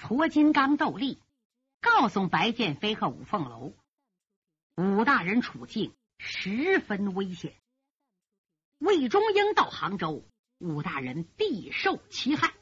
[0.00, 1.18] 矬金刚斗笠，
[1.80, 3.74] 告诉白剑飞和五凤楼，
[4.76, 7.52] 武大人处境十分危险。
[8.78, 10.24] 魏忠英到杭州，
[10.58, 12.54] 武大人必受其害。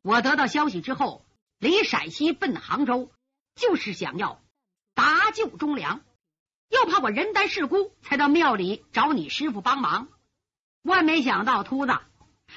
[0.00, 1.26] 我得到消息之后，
[1.58, 3.12] 离陕西奔杭州，
[3.54, 4.42] 就是想要
[4.94, 6.02] 搭救忠良，
[6.70, 10.08] 又怕我人单势孤，才到庙里找你师傅帮忙。
[10.80, 11.92] 万没想到，秃子，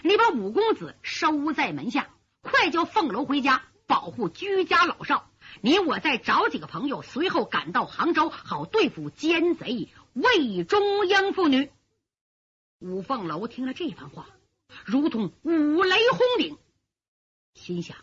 [0.04, 2.10] 你把五公子收在门下。
[2.42, 5.30] 快叫凤楼回家保护居家老少，
[5.62, 11.72] 你我再找几个朋友，随后赶到杭州，好对付奸贼魏忠英父女。
[12.80, 14.28] 五凤楼听了这番话，
[14.86, 16.58] 如同五雷轰顶，
[17.54, 17.98] 心想：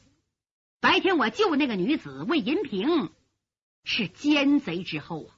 [0.81, 3.13] 白天我救那个女子魏银平
[3.85, 5.37] 是奸贼之后啊，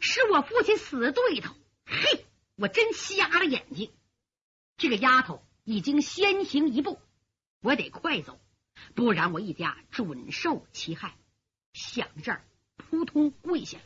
[0.00, 1.54] 是我父亲死对头。
[1.86, 2.24] 嘿，
[2.56, 3.92] 我真瞎了眼睛！
[4.78, 6.98] 这个丫头已经先行一步。
[7.64, 8.38] 我得快走，
[8.94, 11.16] 不然我一家准受其害。
[11.72, 13.78] 想这儿，扑通跪下。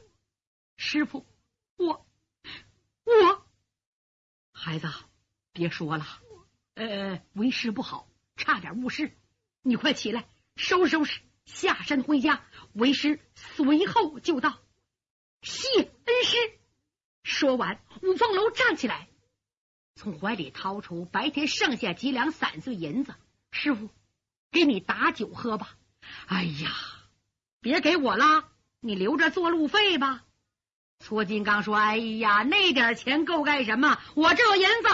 [0.77, 1.25] 师傅，
[1.77, 2.05] 我
[3.05, 3.47] 我
[4.51, 4.89] 孩子，
[5.53, 6.05] 别说了，
[6.75, 9.17] 呃，为师不好，差点误事。
[9.62, 12.45] 你快起来，收拾收拾，下山回家。
[12.73, 14.59] 为师随后就到。
[15.41, 16.37] 谢恩师。
[17.23, 19.09] 说完，五凤楼站起来，
[19.95, 23.15] 从怀里掏出白天剩下几两散碎银子。
[23.51, 23.89] 师傅，
[24.51, 25.77] 给你打酒喝吧。
[26.27, 26.71] 哎呀，
[27.61, 28.45] 别给我了，
[28.81, 30.25] 你留着做路费吧。
[31.01, 34.01] 搓金刚说：“哎呀，那点钱够干什么？
[34.15, 34.89] 我这有银子。”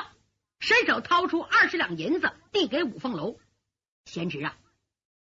[0.61, 3.39] 伸手掏出二十两银子，递给五凤楼。
[4.05, 4.57] 贤侄啊，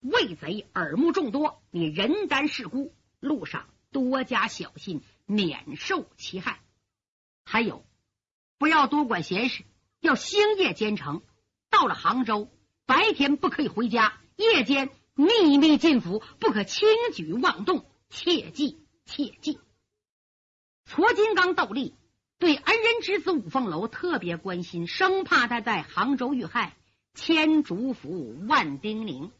[0.00, 6.60] 魏贼耳目众多，你人单势孤，路上多加小心，免受其害。
[7.44, 7.86] 还有，
[8.58, 9.64] 不要多管闲事，
[10.00, 11.22] 要星夜兼程。
[11.70, 12.50] 到了杭州。
[12.90, 19.60] 白天不可以回家，夜间秘密进府，不可轻举妄动，切记切记。
[20.90, 21.94] 矬金刚斗笠
[22.40, 26.76] 对恩人之子五凤楼特别关心，生怕他在杭州遇害，
[27.14, 29.30] 千嘱咐万叮咛。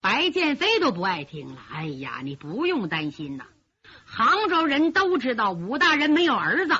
[0.00, 1.62] 白剑飞都不爱听了。
[1.70, 3.44] 哎呀，你不用担心呐，
[4.04, 6.74] 杭州人都知道武大人没有儿子，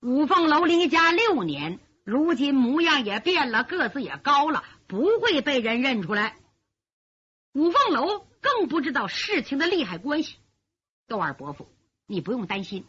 [0.00, 4.64] 五凤楼离家六年，如今模样也变了，个子也高了。
[4.86, 6.36] 不会被人认出来。
[7.52, 10.36] 五凤楼更不知道事情的利害关系。
[11.06, 11.68] 窦二伯父，
[12.06, 12.86] 你不用担心，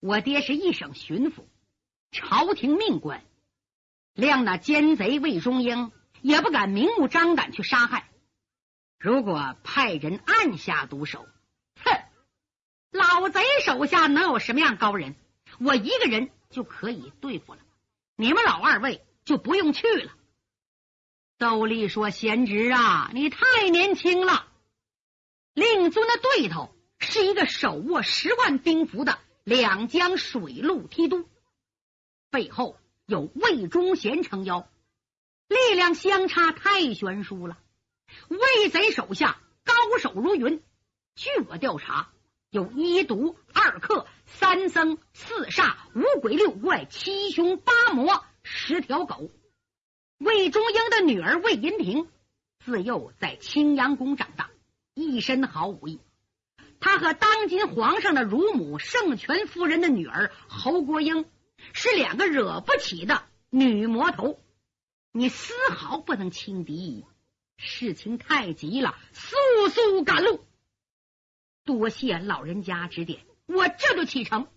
[0.00, 1.44] 我爹是一省巡抚，
[2.10, 3.24] 朝廷命官，
[4.14, 5.90] 谅那奸贼魏忠英
[6.22, 8.08] 也不敢明目张胆去杀害。
[8.98, 11.26] 如果派人暗下毒手，
[11.84, 12.02] 哼，
[12.90, 15.14] 老贼手下能有什么样高人？
[15.60, 17.60] 我一个人就可以对付了。
[18.16, 20.12] 你们老二位就不用去了。
[21.38, 24.48] 窦丽说：“贤侄啊，你太年轻了。
[25.54, 31.28] 令尊的对头是一个手握十万兵符的两江水陆提督，
[32.28, 32.76] 背后
[33.06, 34.68] 有魏忠贤撑腰，
[35.46, 37.56] 力量相差太悬殊了。
[38.26, 40.60] 魏贼手下高手如云，
[41.14, 42.10] 据我调查，
[42.50, 49.30] 有一毒、二克、三僧、四煞、五鬼、六怪、七凶八魔、十条狗。”
[50.18, 52.08] 魏忠英的女儿魏银平
[52.64, 54.50] 自幼在青阳宫长大，
[54.94, 56.00] 一身好武艺。
[56.80, 61.24] 她和当今皇上的乳母圣权夫人的女儿侯国英
[61.72, 64.40] 是两个惹不起的女魔头，
[65.12, 67.04] 你丝毫不能轻敌。
[67.56, 70.44] 事情太急了，速速赶路。
[71.64, 74.48] 多谢老人家指点，我这就启程。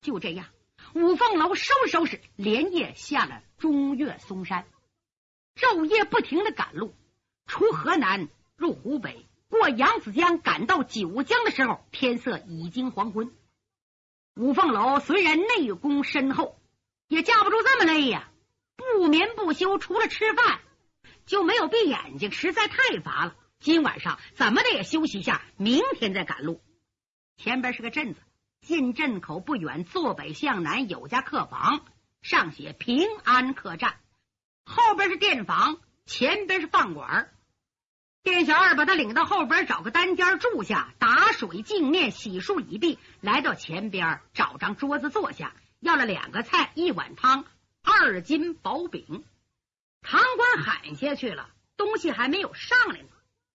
[0.00, 0.46] 就这样，
[0.94, 4.66] 五凤楼收拾收拾，连夜下了中岳嵩山。
[5.58, 6.94] 昼夜不停的赶路，
[7.46, 13.32] 出河南入湖北，过扬子江，赶到九江的时候，天色已经黄昏。
[14.36, 16.60] 五凤楼虽然内功深厚，
[17.08, 18.30] 也架不住这么累呀，
[18.76, 20.60] 不眠不休，除了吃饭
[21.26, 23.34] 就没有闭眼睛，实在太乏了。
[23.58, 26.62] 今晚上怎么的也休息一下，明天再赶路。
[27.36, 28.20] 前边是个镇子，
[28.60, 31.84] 进镇口不远，坐北向南有家客房，
[32.22, 33.96] 上写平安客栈。
[34.68, 37.32] 后边是店房，前边是饭馆。
[38.22, 47.46] 店小二把他领到后边，找个单间住下，打水净面，洗漱已毕，来到前边找张桌子坐下，要了两个菜，一碗汤，
[47.82, 49.24] 二斤薄饼。
[50.02, 51.48] 堂官喊下去了，
[51.78, 53.08] 东西还没有上来呢。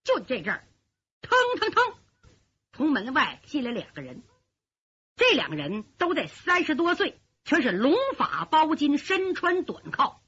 [0.04, 0.68] 就这阵儿，
[1.21, 1.83] 腾腾腾，
[2.71, 4.24] 从门外进来两个人。
[5.16, 10.22] 这两个人都在三十多岁，全是龙发包金，身穿短靠。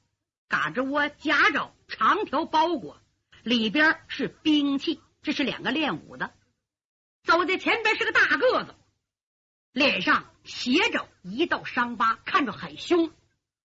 [0.48, 3.00] 嘎吱窝夹着长条包裹，
[3.42, 6.32] 里边是兵器，这是两个练武的。
[7.24, 8.74] 走在前边是个大个子，
[9.72, 13.12] 脸上斜着一道伤疤，看着很凶。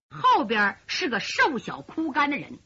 [0.09, 2.59] 后边是个瘦小枯干的人，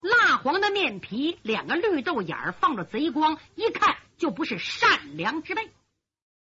[0.00, 5.70] 蜡黄的面皮，两个绿豆眼放着贼光，一看就不是善良之辈。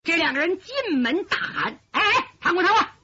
[0.04, 2.96] 这两个人进门大喊：“哎哎，唐官，唐官，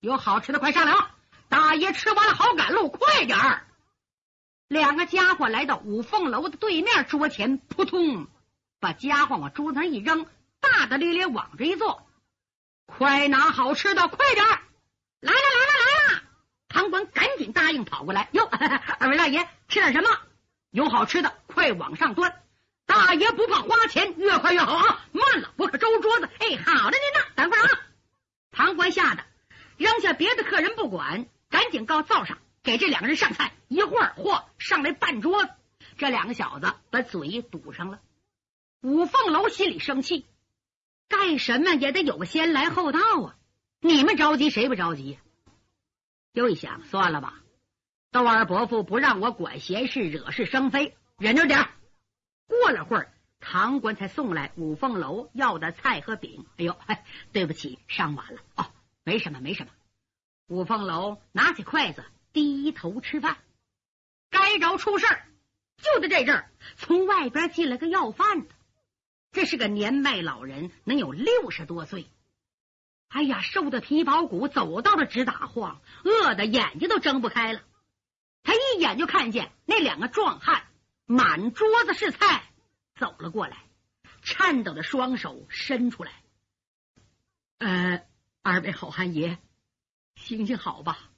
[0.00, 1.15] 有好吃的快上来啊！
[1.48, 3.66] 大爷吃完了好赶路，快点儿！”
[4.68, 8.26] 两个家伙来到五凤楼的对面桌前，扑通
[8.80, 10.26] 把家伙往桌子上一扔，
[10.60, 12.06] 大大咧咧往这一坐，
[12.84, 14.60] 快拿好吃的，快点儿！
[15.20, 15.72] 来了，来了，
[16.08, 16.22] 来了！
[16.68, 18.28] 堂官赶紧答应，跑过来。
[18.32, 18.44] 哟，
[18.98, 20.10] 二位大爷吃点什么？
[20.70, 22.42] 有好吃的，快往上端！
[22.86, 25.04] 大爷不怕花钱，越快越好啊！
[25.12, 26.28] 慢了，我可周桌子。
[26.40, 27.26] 哎，好的，您呢？
[27.34, 27.80] 等会儿啊！
[28.50, 29.24] 堂官吓得
[29.76, 32.38] 扔下别的客人不管，赶紧告灶上。
[32.62, 35.52] 给这两个人上菜，一会儿嚯上来半桌子，
[35.98, 38.00] 这两个小子把嘴堵上了。
[38.82, 40.26] 五凤楼心里生气，
[41.06, 43.36] 干什么也得有个先来后到啊！
[43.78, 45.16] 你们着急，谁不着急？
[46.32, 47.40] 又一想，算了吧，
[48.10, 51.68] 窦二伯父不让我管闲事，惹是生非，忍着点
[52.48, 56.46] 过了会儿，堂官才送来五凤楼要的菜和饼。
[56.56, 56.76] 哎呦，
[57.30, 58.40] 对不起，上晚了。
[58.56, 58.66] 哦，
[59.04, 59.72] 没什么，没什么。
[60.46, 62.04] 五凤楼拿起筷子。
[62.32, 63.38] 低头吃饭，
[64.28, 65.26] 该着出事儿。
[65.78, 68.54] 就在这阵儿，从外边进来个要饭的，
[69.32, 72.10] 这是个年迈老人，能有六十多岁。
[73.08, 77.62] 哎呀，瘦的皮包骨，走道了直打晃，饿的眼睛都睁不开了。
[78.42, 80.64] 他一眼就看见那两个壮汉，
[81.06, 82.50] 满桌子是菜，
[82.96, 83.64] 走了过来，
[84.20, 86.12] 颤抖的双手伸出来。
[87.60, 88.02] 呃，
[88.42, 89.38] 二位好汉爷，
[90.16, 91.10] 行行好吧。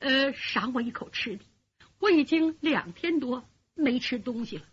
[0.00, 1.44] 呃，赏我一口吃的，
[1.98, 4.66] 我已经两天多没吃东西了。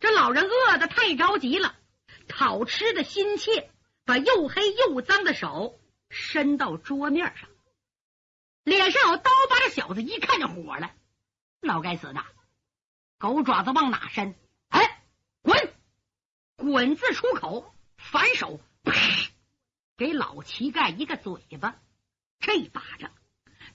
[0.00, 1.76] 这老人饿的太着急了，
[2.28, 3.70] 讨吃的心切，
[4.04, 7.50] 把又黑又脏的手伸到桌面上，
[8.62, 10.94] 脸上有刀疤的小子一看就火了，
[11.60, 12.24] 老该死的，
[13.18, 14.36] 狗爪子往哪伸？
[14.68, 15.02] 哎，
[15.42, 15.74] 滚！
[16.54, 18.92] 滚字出口，反手啪，
[19.96, 21.80] 给老乞丐一个嘴巴，
[22.40, 23.12] 这一巴掌。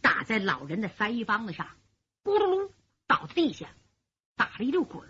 [0.02, 1.70] 打在老人的腮帮子上，
[2.24, 2.72] 咕噜噜
[3.08, 3.70] 倒在地下，
[4.36, 5.08] 打了一溜滚，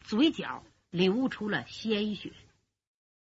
[0.00, 2.32] 嘴角流出了鲜血。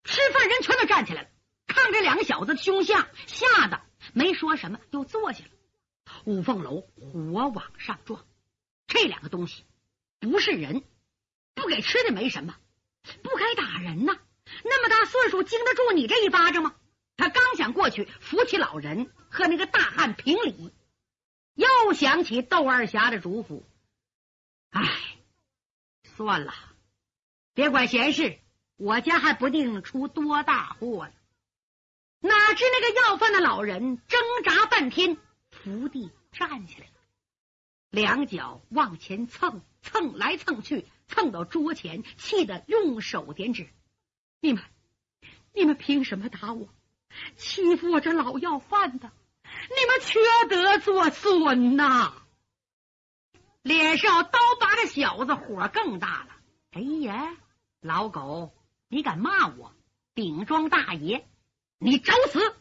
[0.04, 1.28] 吃饭人全都站起来了，
[1.66, 3.80] 看这两个小子的凶相，吓得
[4.12, 5.50] 没说什么，又坐下了。
[6.24, 8.26] 五凤楼火往上撞，
[8.86, 9.64] 这两个东西
[10.20, 10.84] 不是人，
[11.54, 12.54] 不给吃的没什么，
[13.22, 14.18] 不该打人呐。
[14.64, 16.74] 那么大岁数，经得住你这一巴掌吗？
[17.16, 20.72] 他刚想过去扶起老人，和那个大汉评理。
[21.54, 23.62] 又想起窦二侠的嘱咐，
[24.68, 24.82] 唉，
[26.04, 26.52] 算了，
[27.54, 28.38] 别管闲事，
[28.76, 31.12] 我家还不定出多大祸呢。
[32.20, 35.16] 哪知那个要饭的老人挣扎半天，
[35.50, 36.92] 伏地站起来了，
[37.88, 43.70] 两脚往前蹭，蹭来蹭去，蹭到桌前，气得用手点指
[44.40, 44.62] ：“你们，
[45.54, 46.68] 你们凭什么打我？
[47.38, 49.10] 欺负我这老要饭的！”
[49.68, 52.12] 你们缺德作孙呐！
[53.62, 56.36] 脸上刀疤的小子火更大了。
[56.72, 57.36] 哎呀，
[57.80, 58.54] 老狗，
[58.88, 59.74] 你敢骂我？
[60.14, 61.26] 顶庄大爷，
[61.78, 62.56] 你找死！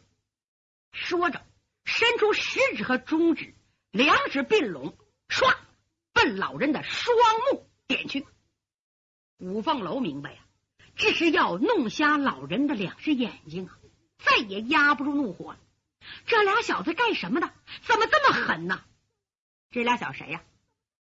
[0.92, 1.46] 说着，
[1.84, 3.54] 伸出食指和中指，
[3.92, 4.98] 两指并拢，
[5.30, 5.56] 唰，
[6.12, 7.16] 奔老人的双
[7.52, 8.26] 目点去。
[9.38, 10.40] 五凤楼明白呀，
[10.96, 13.78] 这是要弄瞎老人的两只眼睛啊！
[14.18, 15.60] 再也压不住怒火了。
[16.26, 17.52] 这俩小子干什么的？
[17.84, 18.82] 怎么这么狠呢？
[19.72, 20.42] 这俩小谁呀？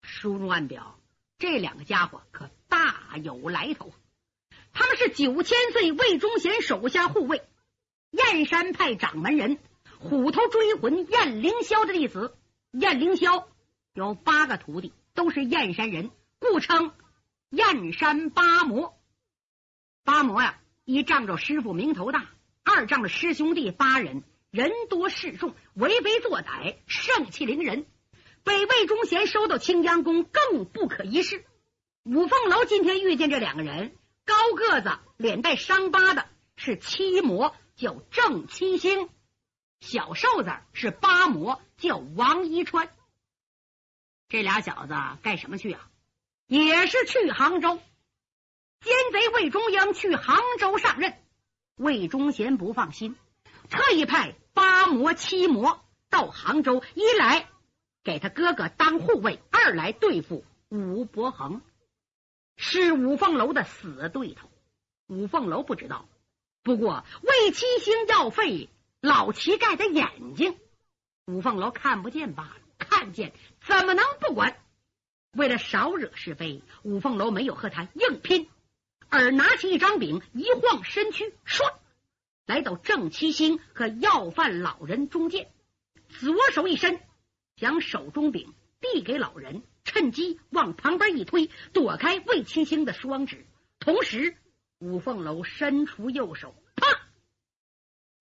[0.02, 1.00] 书中暗表，
[1.38, 3.94] 这两个家伙可大有来头。
[4.74, 7.44] 他们是九千岁魏忠贤手下护卫，
[8.12, 9.60] 燕山派掌门人
[10.00, 12.38] 虎头追魂燕凌霄的弟子。
[12.72, 13.46] 燕凌霄
[13.94, 16.94] 有八个徒弟，都是燕山人，故称
[17.50, 18.98] 燕山八魔。
[20.04, 22.30] 八魔呀，一仗着师傅名头大，
[22.64, 24.24] 二仗着师兄弟八人。
[24.52, 27.86] 人多势众，为非作歹，盛气凌人，
[28.44, 31.46] 被魏忠贤收到青江宫，更不可一世。
[32.04, 36.28] 五凤楼今天遇见这两个人，高个子、脸带伤疤的
[36.58, 39.08] 是七魔，叫郑七星；
[39.80, 42.94] 小瘦子是八魔，叫王一川。
[44.28, 44.94] 这俩小子
[45.24, 45.90] 干什么去啊？
[46.48, 47.80] 也是去杭州。
[48.82, 51.14] 奸贼魏忠英去杭州上任，
[51.78, 53.16] 魏忠贤不放心。
[53.72, 57.48] 特意派八魔七魔到杭州，一来
[58.04, 61.62] 给他哥哥当护卫，二来对付武伯衡，
[62.58, 64.50] 是五凤楼的死对头。
[65.08, 66.06] 五凤楼不知道。
[66.64, 70.60] 不过魏七星要废老乞丐的眼睛，
[71.26, 72.56] 五凤楼看不见罢了。
[72.78, 74.58] 看见怎么能不管？
[75.32, 78.50] 为了少惹是非，五凤楼没有和他硬拼，
[79.08, 81.72] 而拿起一张饼，一晃身躯，唰，
[82.46, 85.52] 来到郑七星和要饭老人中间，
[86.10, 87.00] 左手一伸，
[87.56, 93.46] 将手中饼递给老人，趁机往旁边一推，躲开魏七星的双指。
[93.80, 94.36] 同时，
[94.80, 96.88] 五凤楼伸出右手，啪，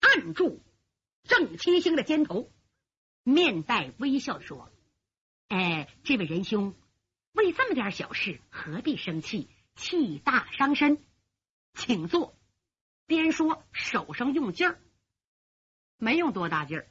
[0.01, 0.63] 按住
[1.25, 2.53] 郑七星的肩头，
[3.25, 4.71] 面带微笑的说
[5.49, 6.75] ：“哎，这位仁兄，
[7.33, 9.49] 为这么点小事，何必生气？
[9.75, 11.03] 气大伤身，
[11.75, 12.37] 请坐。”
[13.19, 14.81] 边说手上用劲儿，
[15.99, 16.89] 没用多大劲儿，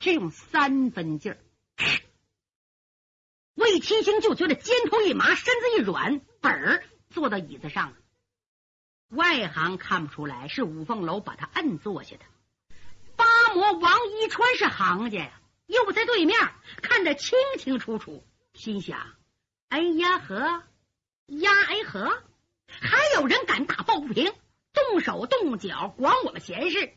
[0.00, 1.38] 只用三分劲儿。
[3.54, 7.96] 魏七星就觉得肩头一麻，身子一软，本儿坐到椅子上了。
[9.10, 12.24] 外行看不出来，是五凤楼把他摁坐下的。
[13.14, 16.36] 八魔王一川是行家呀，又在对面
[16.82, 19.14] 看得清清楚楚，心想：
[19.68, 20.64] 哎呀呵，
[21.26, 22.24] 呀哎呵，
[22.66, 24.32] 还有人敢打抱不平，
[25.30, 26.92] 动脚，管我们闲事？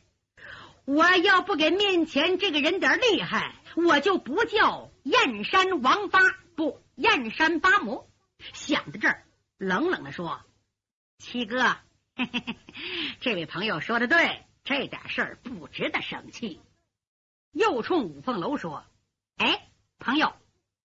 [0.86, 6.20] 我要不给面前这个人点厉害，我就不叫燕山王八，
[6.58, 8.10] 不燕山八魔。
[8.54, 9.24] 想到这儿，
[9.58, 10.42] 冷冷的说
[11.18, 11.78] ：“七哥。”
[12.16, 12.58] 嘿嘿，
[13.22, 16.60] 这位朋友说的对，这点事儿不值得生气。
[17.52, 18.84] 又冲五凤楼说
[19.38, 20.34] ：“哎，朋友，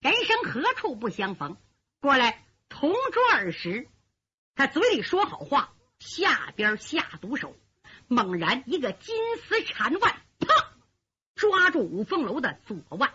[0.00, 1.56] 人生何处不相逢？
[2.00, 3.88] 过来同桌而食。”
[4.54, 7.56] 他嘴里说好话，下边下毒手，
[8.06, 10.72] 猛然一个金丝缠腕，啪，
[11.34, 13.12] 抓住五凤楼的左腕。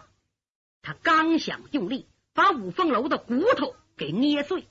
[0.81, 4.67] 他刚想用力把五凤楼的骨头给捏碎，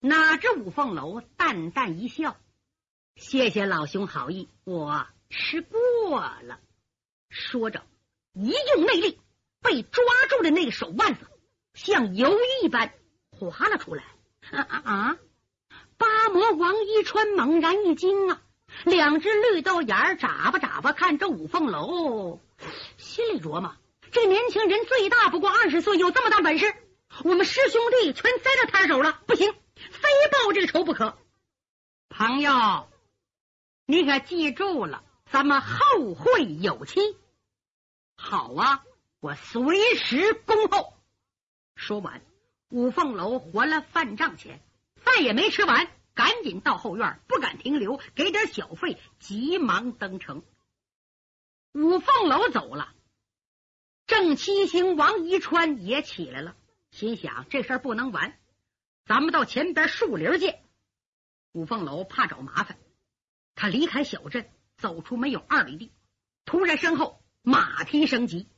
[0.00, 2.36] 哪知五凤楼淡淡一笑。
[3.14, 6.58] 谢谢老兄好意，我吃过了。
[7.28, 7.86] 说着，
[8.32, 9.20] 一用内力，
[9.60, 11.28] 被抓住的那个手腕子
[11.74, 12.92] 像鱿鱼一般
[13.30, 14.04] 滑了出来。
[14.50, 15.18] 啊啊啊！
[16.00, 18.40] 八魔王一川猛然一惊啊，
[18.86, 22.40] 两只绿豆眼眨巴眨巴看着五凤楼，
[22.96, 23.76] 心里琢磨：
[24.10, 26.74] 这年轻人最大不过二十岁，有这么大本事，
[27.22, 31.18] 我们师兄弟全栽到他手了，不行，非报这个仇不可。
[32.08, 32.88] 朋友。
[33.84, 37.00] 你可记住了，咱们后会有期。
[38.16, 38.84] 好啊，
[39.20, 40.94] 我随时恭候。
[41.74, 42.22] 说完，
[42.70, 44.62] 五凤楼还了饭账钱，
[45.00, 50.42] 饭也没吃完，赶紧到后院，不敢停留，给点小费，急忙登城。
[51.72, 52.94] 五凤楼走了，
[54.06, 56.56] 郑七星王一川也起来了，
[56.90, 58.38] 心想这事儿不能完，
[59.04, 60.62] 咱们到前边树林见。
[61.52, 62.78] 五凤楼怕找麻烦。
[63.54, 65.92] 他离开小镇，走出没有二里地，
[66.44, 68.48] 突然身后马蹄声急，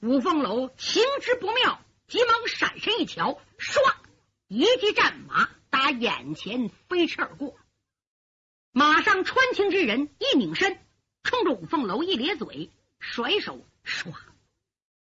[0.00, 3.80] 五凤楼情之不妙，急忙闪身一瞧，唰，
[4.48, 7.56] 一骑战马打眼前飞驰而过。
[8.72, 10.78] 马上穿青之人一拧身，
[11.22, 14.12] 冲着五凤楼一咧嘴，甩手唰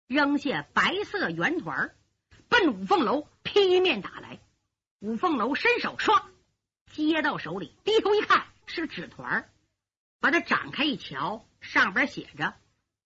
[0.08, 1.96] 扔下白色圆团，
[2.48, 4.40] 奔五凤楼劈面打来。
[5.00, 6.24] 五凤楼伸手唰
[6.92, 8.46] 接到手里，低头一看。
[8.70, 9.50] 是纸团
[10.20, 12.54] 把它展开一瞧，上边写着：“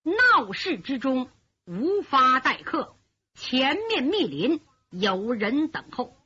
[0.01, 1.29] 闹市之中
[1.65, 2.97] 无法待客，
[3.35, 6.17] 前面密林有人等候。”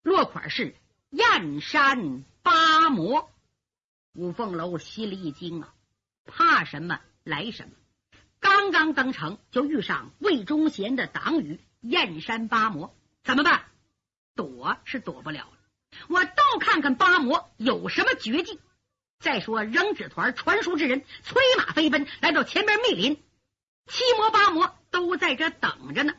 [0.00, 0.76] 落款是
[1.14, 3.30] 燕山八魔。
[4.14, 5.72] 五凤楼心里一惊啊，
[6.24, 7.70] 怕什么来什么。
[8.40, 13.64] 刚刚登城，就遇上魏忠贤的党羽燕山八魔，怎么办？
[14.34, 15.58] 躲是躲不了了，
[16.08, 18.58] 我倒看看八魔有什么绝技。
[19.20, 23.22] 再说扔纸团传书之人催马飞奔，来到前边密林，
[23.86, 26.14] 七魔八魔都在这等着呢。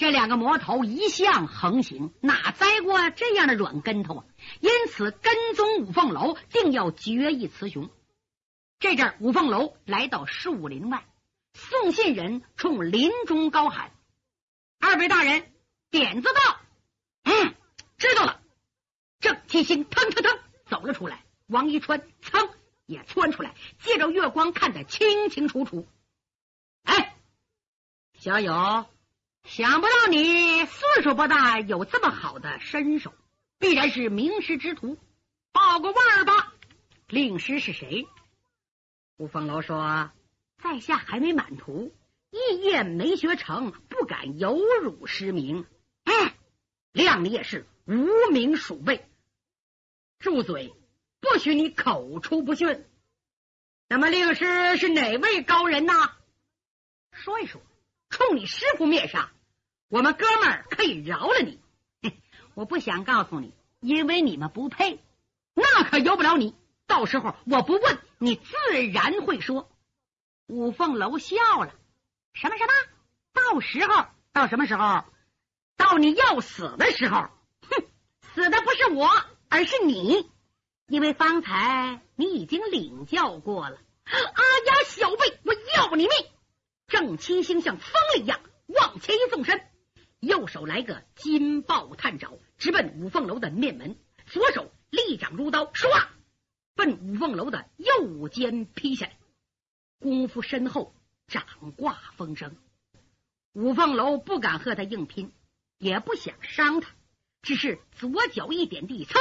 [0.00, 4.24] 这两个魔头一向横行，哪栽过这样的软跟头啊？
[4.60, 7.90] 因此跟踪五凤楼，定要决一雌雄。
[8.78, 11.04] 这阵五凤楼来到树林外，
[11.52, 13.92] 送信人冲林中高喊
[14.80, 15.52] ：“二位大人，
[15.90, 16.60] 点子到。”
[17.24, 17.54] 嗯，
[17.98, 18.40] 知道了。
[19.18, 21.26] 郑七星腾腾腾走了出来。
[21.46, 22.48] 王一川噌
[22.86, 25.86] 也窜出来，借着月光看得清清楚楚。
[26.84, 27.18] 哎，
[28.18, 28.86] 小友，
[29.44, 33.12] 想不到你岁数不大，有这么好的身手，
[33.58, 34.96] 必然是名师之徒。
[35.52, 36.54] 报个腕儿吧，
[37.08, 38.06] 令师是谁？
[39.16, 40.12] 吴凤楼说
[40.62, 41.92] ：“在下还没满徒，
[42.30, 45.66] 一夜没学成，不敢有辱师名。”
[46.04, 46.32] 嗯，
[46.92, 49.04] 谅你也是无名鼠辈，
[50.18, 50.72] 住嘴！
[51.20, 52.86] 不许你口出不逊。
[53.88, 56.12] 那么令师是哪位高人呐？
[57.10, 57.60] 说一说，
[58.10, 59.30] 冲你师傅面杀，
[59.88, 61.60] 我们哥们儿可以饶了你。
[62.54, 64.98] 我不想告诉你，因为你们不配。
[65.54, 66.54] 那可由不了你。
[66.86, 68.52] 到时候我不问你，自
[68.92, 69.70] 然会说。
[70.48, 71.72] 五凤楼笑了，
[72.34, 72.72] 什么什么？
[73.32, 75.04] 到时候到什么时候？
[75.76, 77.28] 到你要死的时候。
[77.70, 77.84] 哼，
[78.34, 79.08] 死的不是我，
[79.48, 80.28] 而是你，
[80.88, 83.78] 因为方才你已经领教过了。
[84.04, 86.10] 阿呀，小辈，我要你命！
[86.90, 89.62] 郑七星像疯了一样往前一纵身，
[90.18, 93.94] 右手来个金豹探爪，直奔五凤楼的面门；
[94.26, 96.08] 左手立掌如刀，唰，
[96.74, 99.16] 奔五凤楼的右肩劈下来。
[100.00, 100.92] 功夫深厚，
[101.28, 101.44] 掌
[101.76, 102.56] 挂风声。
[103.52, 105.32] 五凤楼不敢和他硬拼，
[105.78, 106.90] 也不想伤他，
[107.40, 109.16] 只是左脚一点地，噌，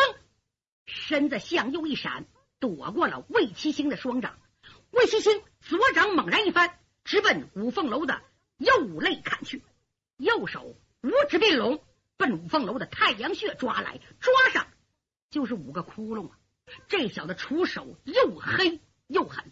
[0.87, 2.25] 身子向右一闪，
[2.59, 4.39] 躲过了魏七星的双掌。
[4.89, 6.78] 魏七星左掌猛然一翻。
[7.03, 8.21] 直奔五凤楼的
[8.57, 9.63] 右肋砍去，
[10.17, 11.83] 右手五指并拢，
[12.17, 14.67] 奔五凤楼的太阳穴抓来，抓上
[15.31, 16.37] 就是五个窟窿啊！
[16.87, 19.51] 这小子出手又黑又狠，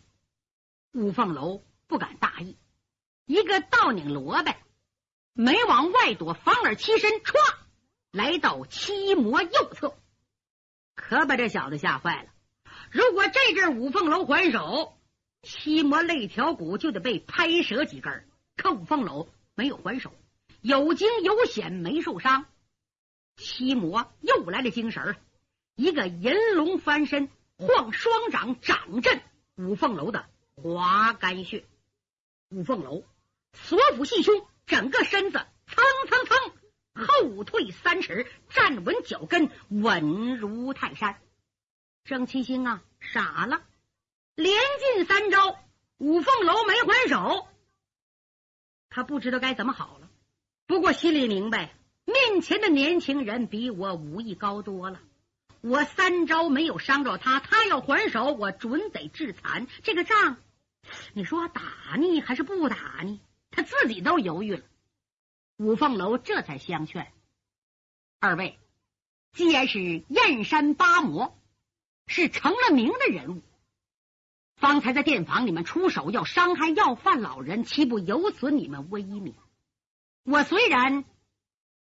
[0.93, 2.57] 五凤楼不敢大意，
[3.25, 4.53] 一个倒拧萝卜，
[5.33, 7.33] 没往外躲，反而起身歘，
[8.11, 9.97] 来到七魔右侧，
[10.95, 12.29] 可把这小子吓坏了。
[12.91, 14.96] 如果这阵五凤楼还手。
[15.41, 20.13] 七魔肋条骨就得被拍折几根，可五凤楼没有还手，
[20.61, 22.45] 有惊有险没受伤。
[23.35, 25.15] 七魔又来了精神
[25.75, 29.21] 一个银龙翻身，晃双掌掌震
[29.55, 30.25] 五凤楼的
[30.55, 31.63] 滑肝穴。
[32.49, 33.03] 五凤楼
[33.53, 41.21] 锁腹细胸，整个身子蹭蹭蹭后退三尺，站稳脚跟，稳如泰山。
[42.05, 43.61] 郑七星啊，傻了。
[44.37, 45.59] 连进三招，
[45.97, 47.47] 五凤楼没还手，
[48.87, 50.07] 他不知道该怎么好了。
[50.67, 51.73] 不过心里明白，
[52.05, 55.01] 面前的年轻人比我武艺高多了。
[55.61, 59.65] 我三招没有伤着他，他要还手，我准得致残。
[59.81, 60.37] 这个仗，
[61.13, 63.19] 你说打呢还是不打呢？
[63.49, 64.61] 他自己都犹豫了。
[65.57, 67.11] 五凤楼这才相劝
[68.21, 68.59] ：“二位，
[69.33, 71.35] 既然是燕山八魔，
[72.05, 73.41] 是成了名的人物。”
[74.57, 79.35] 方才在店房里面出手要伤害要饭老人，岂不有损你们威名？
[80.23, 81.05] 我虽然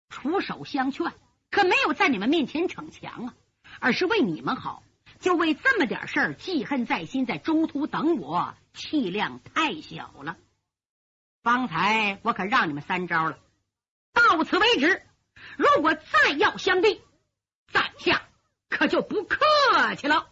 [0.08, 1.12] 出手相劝，
[1.50, 3.34] 可没有在你们面前逞强啊，
[3.80, 4.82] 而是为你们好。
[5.18, 10.36] 就为这么点事儿记恨在心，在中途等我，气量太小了。
[11.42, 13.38] 方才我可让你们三招了，
[14.12, 15.02] 到此为止。
[15.56, 17.00] 如果再要相逼，
[17.72, 18.28] 在下
[18.68, 19.38] 可就不客
[19.96, 20.28] 气了。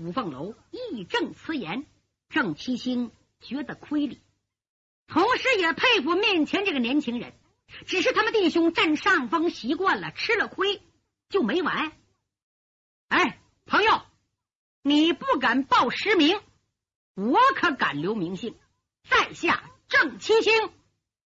[0.00, 1.84] 五凤楼义正辞严，
[2.30, 4.18] 郑七星觉得亏礼，
[5.06, 7.34] 同时也佩服面前这个年轻人。
[7.86, 10.82] 只是他们弟兄占上风习惯了，吃了亏
[11.28, 11.92] 就没完。
[13.08, 14.00] 哎，朋友，
[14.82, 16.40] 你不敢报实名，
[17.14, 18.56] 我可敢留名姓。
[19.06, 20.70] 在下郑七星，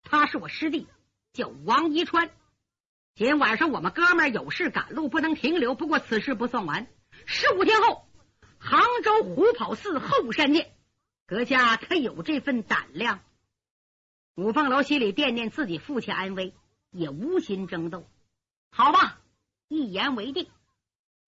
[0.03, 0.87] 他是我师弟，
[1.33, 2.31] 叫王一川。
[3.15, 5.75] 今晚上我们哥们儿有事赶路，不能停留。
[5.75, 6.87] 不过此事不算完，
[7.25, 8.07] 十五天后。
[8.59, 10.75] 杭州虎跑寺后山见，
[11.27, 13.21] 阁下可有这份胆量？
[14.35, 16.55] 五凤楼心里惦念自己父亲安危，
[16.91, 18.09] 也无心争斗。
[18.71, 19.21] 好吧，
[19.69, 20.51] 一言为定，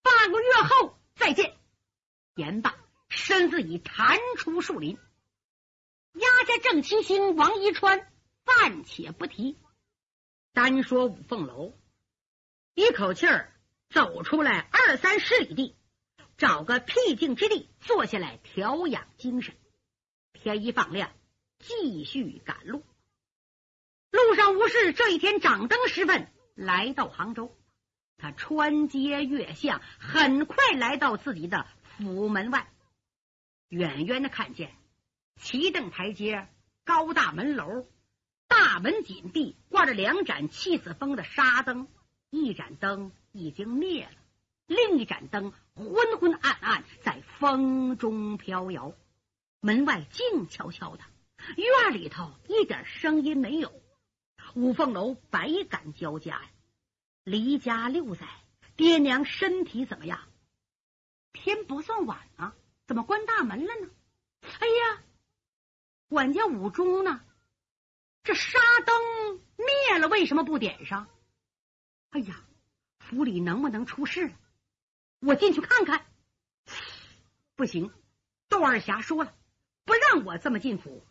[0.03, 1.57] 半个月后再见。
[2.35, 2.75] 言罢，
[3.09, 4.99] 身子已弹出树林。
[6.13, 8.13] 压下郑七星、王一川
[8.45, 9.57] 暂且不提，
[10.53, 11.73] 单说五凤楼，
[12.75, 13.53] 一口气儿
[13.89, 15.77] 走出来二三十里地。
[16.41, 19.55] 找个僻静之地坐下来调养精神。
[20.33, 21.13] 天一放亮，
[21.59, 22.83] 继续赶路。
[24.11, 24.95] 路上无事。
[24.95, 27.55] 这一天掌灯时分，来到杭州，
[28.17, 32.73] 他穿街越巷，很快来到自己的府门外。
[33.69, 34.75] 远远的看见
[35.37, 36.49] 旗凳台阶、
[36.85, 37.87] 高大门楼，
[38.49, 41.87] 大门紧闭，挂着两盏气死风的纱灯，
[42.31, 44.13] 一盏灯已经灭了。
[44.71, 48.95] 另一盏灯昏昏暗暗，在风中飘摇。
[49.59, 51.03] 门外静悄悄的，
[51.57, 53.73] 院里头一点声音没有。
[54.55, 56.51] 五凤楼百感交加呀！
[57.25, 58.29] 离家六载，
[58.77, 60.21] 爹娘身体怎么样？
[61.33, 62.55] 天不算晚啊，
[62.87, 63.91] 怎么关大门了呢？
[64.61, 65.03] 哎呀，
[66.09, 67.25] 管家五中呢？
[68.23, 71.09] 这纱灯灭了，为什么不点上？
[72.11, 72.45] 哎呀，
[73.01, 74.33] 府里能不能出事？
[75.21, 76.05] 我进去看看。
[77.55, 77.93] 不行，
[78.49, 79.35] 窦二侠说了，
[79.85, 81.07] 不让我这么进府，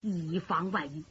[0.00, 1.04] 以防万一。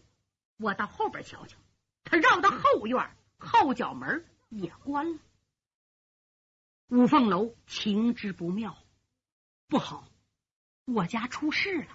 [0.58, 1.58] 我到后边瞧瞧。
[2.04, 5.20] 他绕到后院，后角门也关了。
[6.88, 8.78] 五凤楼情之不妙，
[9.67, 10.08] 不好，
[10.86, 11.88] 我家出事了。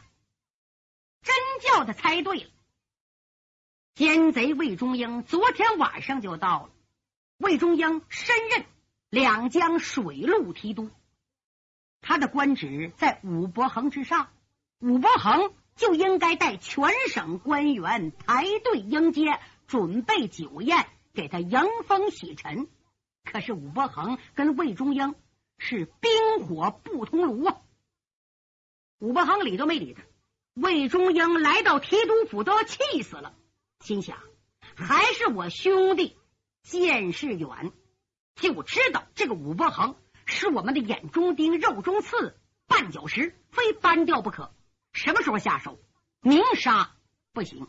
[1.22, 2.50] 真叫他猜对了。
[3.94, 6.72] 奸贼魏忠英昨天晚上就到了。
[7.38, 8.64] 魏忠英身任
[9.16, 10.90] 两江水陆提督，
[12.02, 14.28] 他的官职在武伯衡之上，
[14.78, 22.68] 武伯衡就应该带全省官员排队迎接，准备酒宴给他迎风洗尘。
[23.24, 25.14] 可是武伯衡跟魏忠英
[25.56, 27.56] 是冰火不通炉啊！
[28.98, 30.02] 武伯衡理都没理他。
[30.52, 33.34] 魏忠英来到提督府都要气死了，
[33.80, 34.18] 心想
[34.74, 36.18] 还是我兄弟。
[36.64, 37.72] 见识远，
[38.36, 39.96] 就知道这个武伯衡
[40.26, 44.52] 是我们的眼中钉、肉中刺、绊脚石，非搬掉不可。
[44.92, 45.80] 什么时候下手？
[46.20, 46.94] 明杀
[47.32, 47.66] 不行，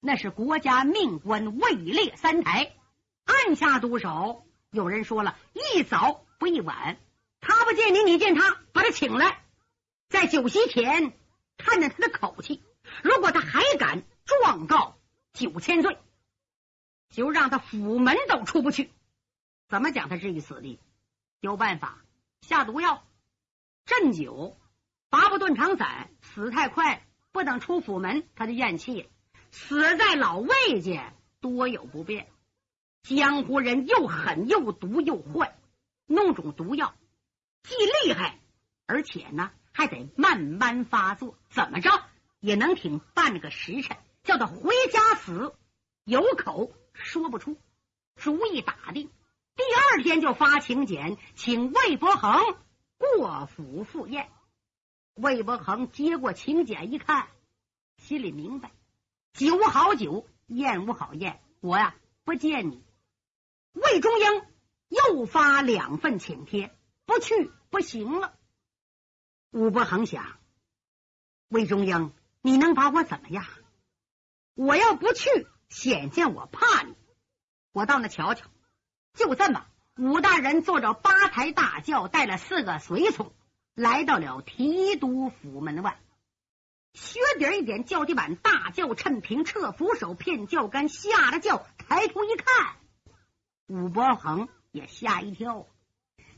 [0.00, 2.74] 那是国家命官位列三台，
[3.24, 4.46] 暗下毒手。
[4.70, 6.98] 有人说了一早不一晚，
[7.40, 9.44] 他不见你，你见他，把他请来，
[10.08, 11.12] 在酒席前
[11.56, 12.62] 看见他的口气，
[13.02, 14.98] 如果他还敢状告
[15.34, 15.98] 九千罪。
[17.08, 18.90] 就让他府门都出不去，
[19.68, 20.78] 怎么讲他至于死地？
[21.40, 22.02] 有办法
[22.40, 23.04] 下毒药
[23.84, 24.58] 镇酒，
[25.10, 29.08] 拔不断肠散，死太快，不等出府门他就咽气。
[29.50, 32.28] 死在老魏家多有不便。
[33.02, 35.56] 江湖人又狠又毒又坏，
[36.06, 36.94] 弄种毒药
[37.62, 38.40] 既厉害，
[38.86, 41.90] 而且呢还得慢慢发作，怎么着
[42.40, 45.54] 也能挺半个时辰，叫他回家死
[46.04, 46.72] 有口。
[46.92, 47.60] 说不出，
[48.16, 49.10] 主意打定，
[49.56, 52.56] 第二天就发请柬，请魏伯衡
[52.98, 54.30] 过府赴宴。
[55.14, 57.28] 魏伯衡接过请柬一看，
[57.96, 58.70] 心里明白：
[59.32, 62.84] 酒好酒，宴无好宴，我呀不见你。
[63.72, 64.42] 魏忠英
[64.88, 68.34] 又发两份请帖，不去不行了。
[69.50, 70.38] 武伯衡想：
[71.48, 73.44] 魏忠英，你能把我怎么样？
[74.54, 75.46] 我要不去。
[75.68, 76.94] 显见我怕你，
[77.72, 78.48] 我到那瞧瞧。
[79.16, 83.32] 就这么，武大人坐着八抬大轿，带了四个随从，
[83.74, 85.98] 来到了提督府门外。
[86.92, 92.76] 靴底一点，轿底板，大轿趁平，撤扶手，骗轿杆，下了轿，抬头一看，
[93.66, 95.66] 武伯衡也吓一跳。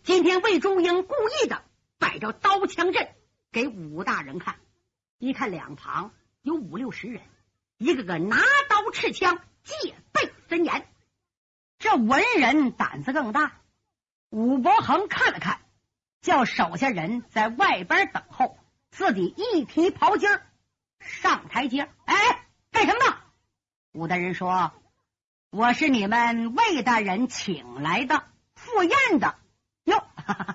[0.05, 1.65] 今天魏忠英故意的
[1.99, 3.09] 摆着刀枪阵
[3.51, 4.61] 给武大人看，
[5.19, 6.13] 一看两旁
[6.43, 7.23] 有五六十人。
[7.77, 8.37] 一个个拿
[8.69, 10.89] 刀持枪，戒备森严。
[11.79, 13.61] 这文人胆子更大。
[14.31, 15.61] 武伯衡看了看，
[16.21, 18.59] 叫手下人在外边等候，
[18.91, 20.29] 自己一提袍襟
[21.01, 21.89] 上台阶。
[22.05, 23.17] 哎，干什么呢？
[23.93, 24.73] 武大人说
[25.51, 29.37] ：“我是你们魏大人请来的赴宴的。”
[29.85, 30.05] 哟，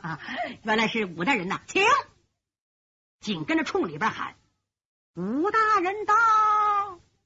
[0.61, 1.83] 原来是武大人呐，请。
[3.19, 4.35] 紧跟着冲里边喊
[5.15, 6.13] ：“武大人到。”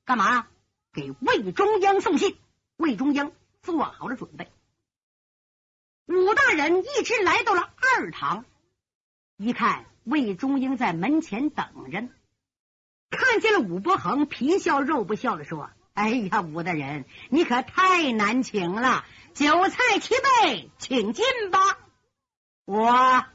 [0.06, 0.48] 干嘛？
[0.94, 2.40] 给魏忠英送信。
[2.78, 4.52] 魏忠英做好了准备。
[6.06, 8.46] 武大人一直来到了二堂，
[9.36, 12.08] 一看魏忠英在门前等着，
[13.10, 21.60] 看见了武伯衡，皮笑肉不笑的说：“哎呀，武大人，你可太难请了，酒菜齐备，请进吧。”
[22.64, 23.26] 我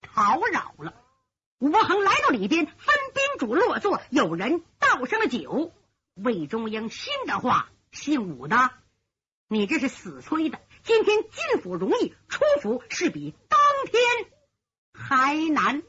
[0.00, 0.94] 讨扰了。
[1.58, 5.72] 武伯衡来到里边，分宾主落座，有人倒上了酒。
[6.14, 8.70] 魏忠英心的话，姓武的，
[9.48, 10.58] 你这是死催的。
[10.82, 14.02] 今天进府容易，出府是比当天
[14.92, 15.82] 还难。